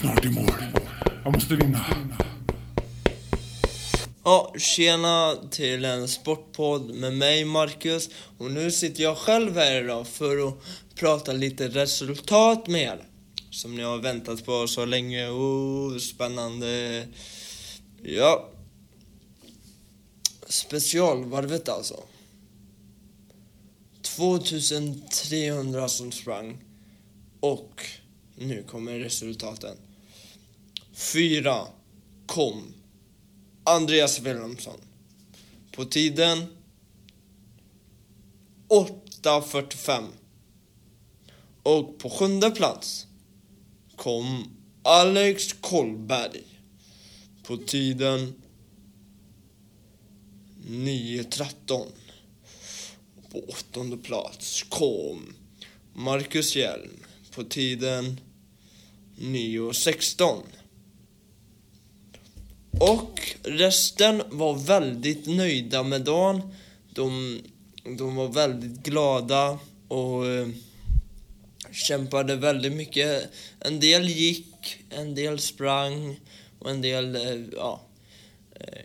Snart 0.00 0.24
i 0.24 0.28
mål. 0.28 0.52
Jag 1.24 1.32
måste 1.32 1.56
vinna. 1.56 1.86
Ja, 4.24 4.54
tjena 4.58 5.36
till 5.50 5.84
en 5.84 6.08
sportpodd 6.08 6.94
med 6.94 7.12
mig, 7.12 7.44
Marcus. 7.44 8.10
Och 8.38 8.50
nu 8.50 8.70
sitter 8.70 9.02
jag 9.02 9.16
själv 9.16 9.56
här 9.56 9.84
idag 9.84 10.06
för 10.06 10.48
att 10.48 10.54
prata 10.94 11.32
lite 11.32 11.68
resultat 11.68 12.66
med 12.66 12.82
er. 12.82 13.04
Som 13.50 13.76
ni 13.76 13.82
har 13.82 13.98
väntat 13.98 14.44
på 14.44 14.66
så 14.66 14.84
länge. 14.84 15.28
Oh, 15.28 15.98
spännande. 15.98 17.06
Ja. 18.02 18.48
Specialvarvet 20.48 21.68
alltså. 21.68 22.02
2300 24.02 25.88
som 25.88 26.12
sprang. 26.12 26.58
Och 27.40 27.82
nu 28.36 28.62
kommer 28.62 28.98
resultaten. 28.98 29.76
Fyra 30.98 31.66
kom 32.26 32.74
Andreas 33.64 34.20
Wilhelmsson. 34.20 34.80
På 35.72 35.84
tiden 35.84 36.46
8.45. 38.68 40.04
Och 41.62 41.98
på 41.98 42.10
sjunde 42.10 42.50
plats 42.50 43.06
kom 43.96 44.56
Alex 44.82 45.52
Kolberg. 45.52 46.44
På 47.42 47.56
tiden 47.56 48.42
9.13. 50.66 51.86
På 53.32 53.38
åttonde 53.38 53.96
plats 53.96 54.62
kom 54.62 55.34
Marcus 55.94 56.56
Hjelm. 56.56 57.04
På 57.34 57.44
tiden 57.44 58.20
9.16. 59.16 60.42
Och 62.80 63.20
resten 63.42 64.22
var 64.30 64.54
väldigt 64.54 65.26
nöjda 65.26 65.82
med 65.82 66.00
dagen. 66.00 66.42
De, 66.94 67.40
de 67.98 68.16
var 68.16 68.28
väldigt 68.28 68.82
glada 68.82 69.58
och 69.88 70.26
eh, 70.26 70.48
kämpade 71.72 72.36
väldigt 72.36 72.72
mycket. 72.72 73.30
En 73.60 73.80
del 73.80 74.08
gick, 74.08 74.76
en 74.90 75.14
del 75.14 75.38
sprang 75.38 76.20
och 76.58 76.70
en 76.70 76.80
del, 76.80 77.16
eh, 77.16 77.44
ja, 77.56 77.80
eh, 78.54 78.82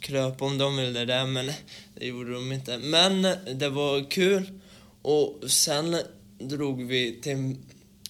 kröp 0.00 0.42
om 0.42 0.58
de 0.58 0.76
ville 0.76 1.04
det, 1.04 1.26
men 1.26 1.52
det 1.94 2.06
gjorde 2.06 2.32
de 2.32 2.52
inte. 2.52 2.78
Men 2.78 3.22
det 3.54 3.68
var 3.68 4.10
kul 4.10 4.60
och 5.02 5.50
sen 5.50 5.96
drog 6.38 6.84
vi 6.84 7.20
till, 7.20 7.56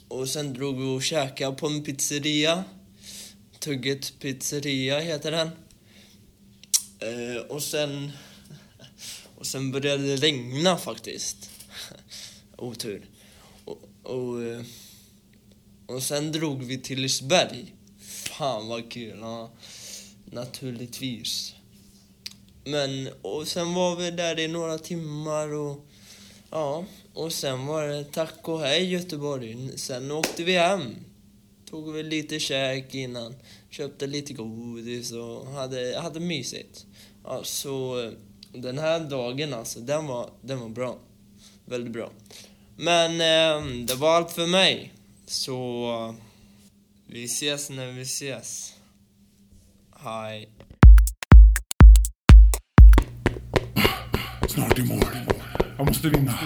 och 0.09 0.29
sen 0.29 0.53
drog 0.53 0.81
vi 0.81 0.97
och 0.97 1.03
käkade 1.03 1.57
på 1.57 1.67
en 1.67 1.85
pizzeria 1.85 2.65
Tugget 3.63 4.19
pizzeria 4.19 5.01
heter 5.01 5.31
den. 5.31 5.51
Eh, 6.99 7.43
och 7.43 7.63
sen... 7.63 8.13
Och 9.37 9.47
sen 9.47 9.73
började 9.73 10.07
det 10.07 10.17
regna 10.17 10.77
faktiskt. 10.77 11.51
Otur. 12.57 13.07
Och, 13.65 13.79
och, 14.03 14.43
eh, 14.43 14.63
och 15.87 16.03
sen 16.03 16.33
drog 16.33 16.63
vi 16.63 16.79
till 16.79 17.01
Liseberg. 17.01 17.75
Fan 18.01 18.69
vad 18.69 18.93
kul. 18.93 19.19
Ja, 19.21 19.51
naturligtvis. 20.25 21.55
Men, 22.65 23.09
och 23.23 23.49
sen 23.49 23.75
var 23.75 23.97
vi 23.97 24.11
där 24.11 24.39
i 24.39 24.49
några 24.49 24.79
timmar 24.79 25.55
och... 25.55 25.87
Ja, 26.51 26.85
och 27.15 27.33
sen 27.33 27.67
var 27.67 27.89
det 27.89 28.05
tack 28.05 28.49
och 28.49 28.61
hej 28.61 28.93
Göteborg. 28.93 29.79
Sen 29.79 30.11
åkte 30.11 30.45
vi 30.45 30.59
hem 30.59 30.97
tog 31.73 31.93
väl 31.93 32.07
lite 32.07 32.41
käk 32.41 32.95
innan, 32.95 33.35
köpte 33.71 34.07
lite 34.07 34.33
godis 34.33 35.13
och 35.13 35.47
hade, 35.47 36.01
hade 36.01 36.21
mysigt. 36.21 36.87
Ja, 37.25 37.41
så 37.45 38.05
eh, 38.05 38.13
den 38.53 38.79
här 38.79 39.01
dagen 39.01 39.55
alltså, 39.55 39.81
den 39.81 40.07
var, 40.07 40.31
den 40.43 40.61
var 40.61 40.69
bra. 40.69 40.99
Väldigt 41.65 41.93
bra. 41.93 42.11
Men 42.77 43.11
eh, 43.11 43.85
det 43.87 43.95
var 43.95 44.17
allt 44.17 44.33
för 44.33 44.47
mig. 44.47 44.93
Så 45.27 46.15
vi 47.07 47.25
ses 47.25 47.71
när 47.71 47.93
vi 47.93 48.03
ses. 48.03 48.75
Hej. 49.97 50.49
Snart 54.49 54.79
i 54.79 54.83
mål. 54.83 55.05
Jag 55.77 55.87
måste 55.87 56.09
vinna. 56.09 56.39